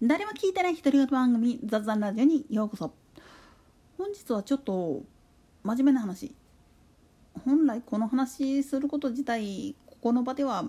[0.00, 2.92] 誰も聞いてない独り言番組雑談ラジオにようこそ。
[3.96, 5.02] 本日はちょっと
[5.64, 6.32] 真面目な話。
[7.44, 10.64] 本来この話すること自体ここの場では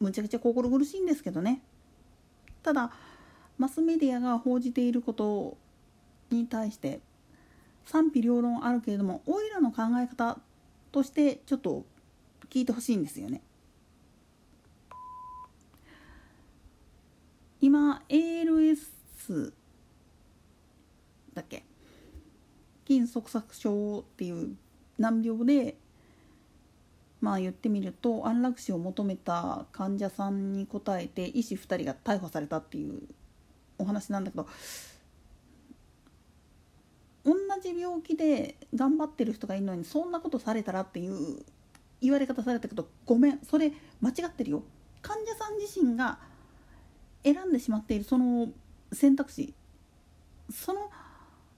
[0.00, 1.62] むちゃくちゃ心苦しいんですけどね。
[2.62, 2.90] ただ
[3.56, 5.56] マスメディアが報じていること
[6.28, 7.00] に対して
[7.86, 10.36] 賛否両論あるけれどもオイラの考え方
[10.92, 11.86] としてちょっと
[12.50, 13.40] 聞いてほしいんですよね。
[17.74, 19.52] 今 ALS
[21.34, 21.64] だっけ？
[22.86, 24.54] 筋側索症っていう
[24.96, 25.76] 難病で
[27.20, 33.02] まあ言ってみると安楽死を求めた患者さんに応えて医師2人が逮捕されたっていう
[33.76, 34.46] お話なんだけど
[37.24, 41.44] 同じ病気で頑張ってる人がいるのにそんなことされたらっていう
[42.00, 44.62] 言われ方されたけどごめんそれ間違ってるよ。
[45.02, 46.20] 患者さん自身が
[47.24, 48.48] 選んでしまっているその
[48.92, 49.54] 選択肢
[50.50, 50.90] その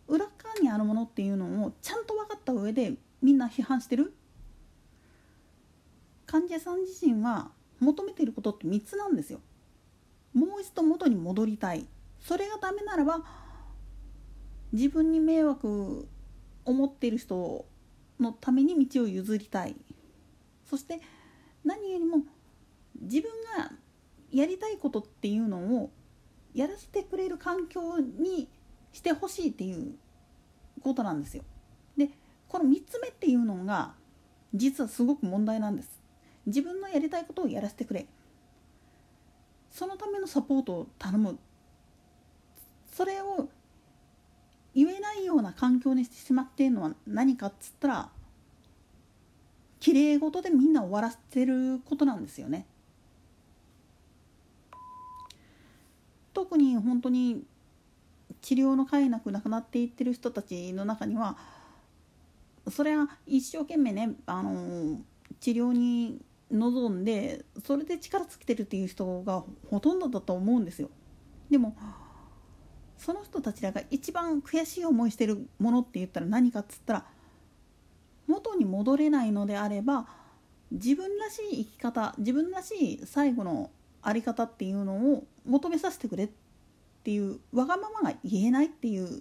[0.09, 4.15] 裏側にあるものっていうのをちゃんと分かった上でみんな批判してる？
[6.27, 7.51] 患者さん自身は
[7.81, 9.41] 求めていることって3つなんですよ。
[10.33, 11.87] もう一度元に戻りたい。
[12.21, 13.25] それがダメならば
[14.73, 16.09] 自分に迷惑
[16.65, 17.65] 思っている人
[18.21, 19.77] のために道を譲りたい。
[20.69, 21.01] そして
[21.65, 22.19] 何よりも
[23.01, 23.31] 自分
[24.37, 25.91] やりたいことっていうのを
[26.55, 28.49] やらせてくれる環境に
[28.93, 29.95] してほしいっていう
[30.83, 31.43] ことなんですよ。
[31.97, 32.11] で
[32.49, 33.95] この3つ目っていうのが
[34.55, 35.91] 実はすごく問題なんです。
[36.45, 38.07] 自分のやりたいことをやらせてくれ
[39.71, 41.39] そのためのサポートを頼む
[42.93, 43.49] それを
[44.75, 48.11] 言えないような環境にしてしまっているのは何かっつったら
[49.81, 52.67] きれい事でみんな終わらせてることなんですよね。
[56.49, 57.43] 特に本当に
[58.41, 61.37] 治療の甲斐なく亡くなっていってる人たちの中には
[62.71, 65.01] それは一生懸命ねあの
[65.41, 66.21] 治療に
[66.53, 70.89] 望んでそれで力尽きてるっていう人がほとんどだと思うんですよ。
[71.51, 71.77] でも
[72.97, 77.07] その人たちらが一番悔しい思いしてるものって言ったら何かっつったら
[78.29, 80.07] 元に戻れないのであれば
[80.71, 83.71] 自分らしい生き方自分らしい最後の
[84.07, 86.29] 在り方っていうのを求めさせてくれっ
[87.03, 89.21] ていうわがままが言えないっていう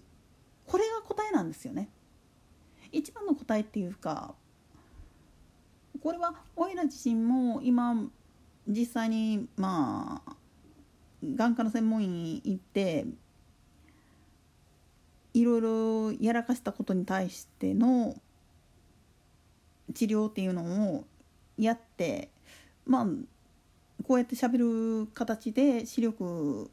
[0.68, 1.90] これが答えなんですよね。
[2.91, 4.35] 一番の答えっていうか
[6.01, 7.95] これはおいら自身も今
[8.68, 10.35] 実際にまあ
[11.24, 13.06] 眼科の専門医に行って
[15.34, 18.16] いろいろやらかしたことに対しての
[19.95, 21.06] 治療っていうのを
[21.57, 22.29] やって
[22.85, 23.07] まあ
[24.03, 26.69] こうやってしゃべる形で視力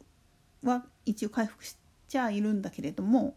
[0.63, 1.77] は一応回復し
[2.09, 3.37] ちゃいるんだけれども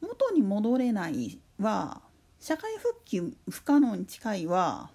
[0.00, 2.02] 元に戻れないは
[2.40, 4.90] 社会復帰不可能に近いは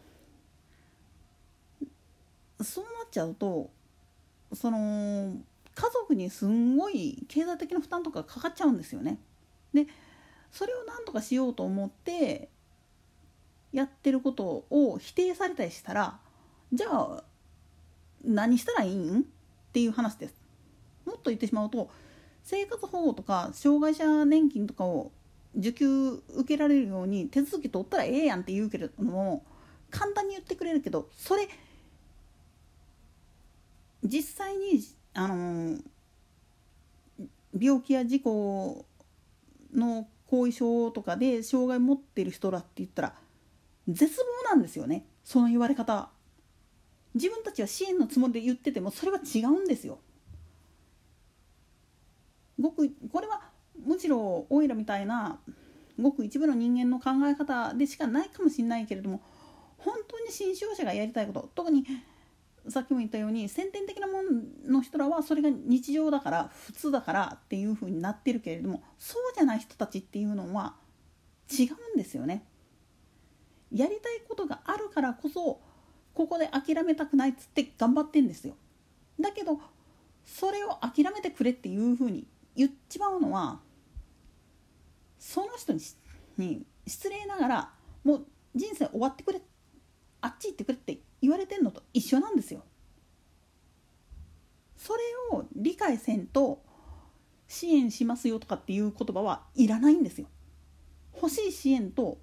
[2.62, 3.69] そうなっちゃうと
[4.53, 5.35] その
[5.75, 9.18] 家族にすんごい経済的な負担とかかかっちゃうんですよね。
[9.74, 9.88] で
[10.51, 12.50] それを何とかしようと思って
[13.72, 16.19] やってることを否定されたりしたら
[16.72, 17.24] じゃあ
[18.23, 19.22] 何したらいいん？
[19.22, 19.23] っ
[19.73, 20.35] ていう話です。
[21.06, 21.89] もっと言ってしまうと
[22.44, 25.11] 生活保護とか障害者年金とかを
[25.56, 29.44] 受給受けられるように手続き取ったらええやんって言うけれども
[29.91, 31.47] 簡単に言ってくれるけどそれ
[34.03, 34.81] 実際に
[35.13, 35.78] あの
[37.57, 38.85] 病気や事故
[39.75, 43.13] の後遺症とかで障害持ってる人らって言ったら
[43.88, 45.06] 絶望なんですよね。
[45.23, 46.09] その言われ方。
[47.16, 50.00] 自分たちは支援のつもりで言っててもそれは違うんですよ
[52.59, 53.41] ごくこれは
[53.85, 55.40] むしろオイラみたいな
[56.00, 59.22] ごく一部の人間の考え方でしかないかもしれないけれども
[59.78, 61.86] 本当に新商者がやりたいこと特に
[62.69, 70.75] さっきも言ったように先天的なものの人らはそれが日常だから普通だからっていう風になってるけれどもそうじゃない人たちっていうのは
[71.51, 72.45] 違うんですよね。
[73.74, 75.60] やりたいことがあるからこそ
[76.13, 78.56] ここで諦めたくないっつって頑張ってんですよ。
[79.19, 79.60] だけど
[80.25, 82.25] それを諦めてくれっていう風に
[82.56, 83.60] 言っちまうのは
[85.18, 85.80] その人に
[86.38, 87.74] に失礼ながら
[88.04, 88.25] もう
[88.56, 89.42] 人生終わってくれ
[90.21, 92.63] あっち行ってくれって言われてんのと一緒なんですよ。
[94.77, 95.00] それ
[95.38, 96.62] を理解せんと
[97.48, 100.27] 支援しますよとかっていう言葉はいらないんですよ。
[101.15, 102.18] 欲しい支援と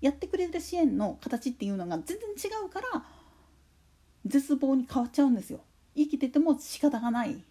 [0.00, 3.04] やってくれる支援の形っていうのが全然違うから
[4.26, 5.60] 絶望に変わっちゃうんですよ。
[5.96, 7.42] 生きてても仕方がない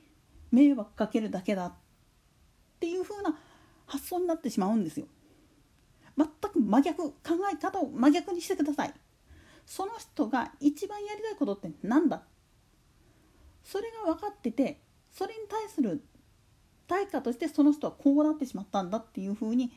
[0.52, 1.74] 迷惑かけるだけだっ
[2.80, 3.38] ていう風な
[3.86, 5.06] 発想になってしまうんですよ。
[6.18, 7.16] 全く真逆考
[7.52, 8.94] え方を真逆にしてください。
[9.66, 12.24] その人が一番やりたいことって何だ？
[13.64, 14.80] それが分かってて
[15.12, 16.02] それに対する
[16.88, 19.70] 対価としてその人はこうなってしまったんだっていうふうに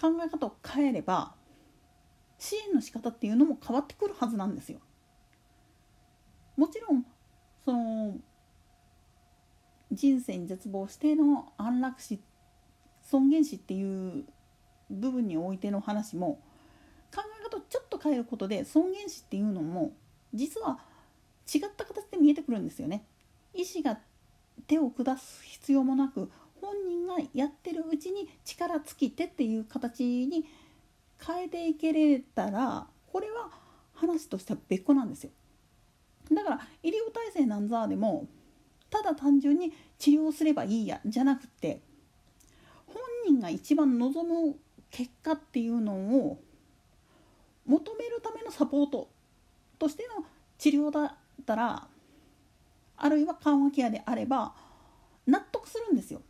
[0.00, 1.34] 考え方を変えれば
[2.38, 4.80] 支援の仕方っていうのも変わってくるはずなんですよ。
[6.56, 7.04] もちろん
[7.64, 8.16] その
[9.92, 12.20] 人生に絶望しての安楽死
[13.02, 14.24] 尊厳死っていう
[14.90, 16.40] 部分においての話も
[17.14, 19.92] 考え方をちょっと変えることで尊厳死っていうのも
[20.34, 20.80] 実は
[21.52, 23.04] 違った形で見えてくるんですよね。
[23.54, 23.98] 医師が
[24.66, 26.30] 手を下す必要もなく
[26.60, 30.44] 本人がやってるうちに力尽きてっていう形に
[31.24, 33.50] 変えていけれたらこれは
[33.94, 35.30] 話としては別個なんですよ。
[36.32, 38.26] だから医療体制なんざでも
[38.90, 41.80] ただ単純に治療すればいいやじゃなくて
[42.86, 42.96] 本
[43.26, 44.56] 人が一番望む
[44.90, 46.40] 結果っていうのを
[47.66, 49.08] 求めるためのサポート
[49.78, 50.24] としての
[50.58, 51.86] 治療だったら
[52.96, 54.54] あるいは緩和ケアであれば
[55.26, 56.22] 納得するんですよ。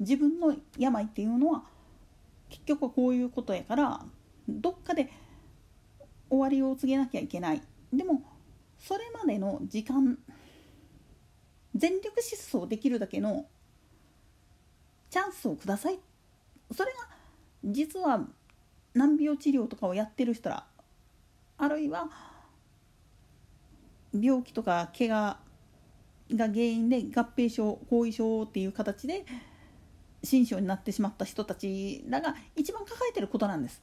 [0.00, 1.64] 自分の病っていうのは
[2.52, 4.04] 結局はこういうことやから
[4.46, 5.10] どっかで
[6.28, 7.62] 終わりを告げなきゃいけない。
[7.92, 8.22] でも
[8.78, 10.18] それまでの時間
[11.74, 13.46] 全力疾走できるだけの
[15.08, 15.98] チャンスをください。
[16.70, 16.98] それが
[17.64, 18.26] 実は
[18.94, 20.66] 難病治療とかをやってる人ら
[21.56, 22.10] あるいは
[24.12, 25.38] 病気とか怪我
[26.30, 29.24] が原因で合併症後遺症っていう形で
[30.22, 33.82] 心症になってしまった人たちらが一番抱えてることなんです。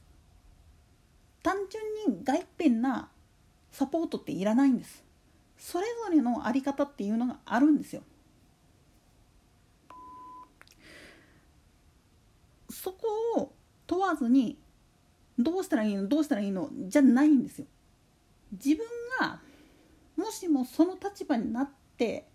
[1.42, 3.08] 単純に外変な
[3.72, 5.04] サポートっていらないんです。
[5.58, 8.02] それぞれの在り方っていうのがあるんですよ。
[12.70, 13.52] そこを
[13.86, 14.56] 問わずに
[15.38, 17.66] どうしたらいいのどうしたらいいのじゃないんですよ。
[18.52, 18.86] 自分
[19.20, 19.40] が
[20.16, 22.26] もしもその立場になって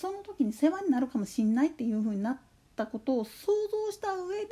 [0.00, 2.38] その時に世話になるかもしんないっていう風になっ
[2.74, 3.52] たことを想
[3.86, 4.48] 像した上で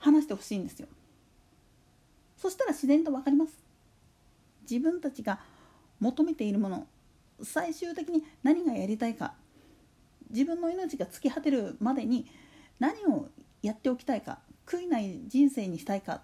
[0.00, 0.88] 話してほしいんですよ。
[2.36, 3.52] そしたら自然と分かります。
[4.68, 5.38] 自分たちが
[6.00, 6.88] 求めているもの
[7.40, 9.34] 最終的に何がやりたいか
[10.28, 12.26] 自分の命が尽き果てるまでに
[12.80, 13.28] 何を
[13.62, 16.22] やっておきたいか悔いない人生にしたいか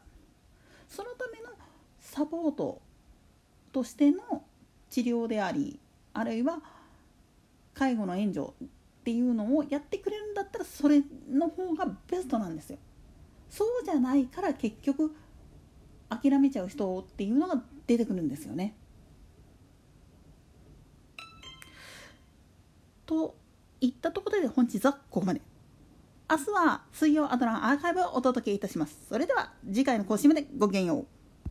[0.88, 1.50] そのための
[2.00, 2.80] サポート
[3.72, 4.42] としての
[4.90, 5.78] 治療であり
[6.14, 6.60] あるいは
[7.76, 8.68] 介護の援助っ
[9.04, 12.78] ていうのをやってくれるんだったらそれの方がベストなんですよ。
[13.48, 15.14] そうじゃないから結局
[16.08, 18.76] 諦めちゃう人っていうのが出てくるんですよね。
[23.04, 23.36] と
[23.80, 25.42] いったところで本日はここまで。
[26.28, 29.06] 明日は水曜アドランアーカイブをお届けいたします。
[29.08, 31.15] それでは次回の更新までごきげんよう。